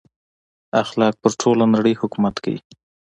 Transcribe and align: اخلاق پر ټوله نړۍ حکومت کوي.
اخلاق 0.83 1.15
پر 1.21 1.31
ټوله 1.41 1.65
نړۍ 1.75 1.93
حکومت 2.01 2.35
کوي. 2.43 2.59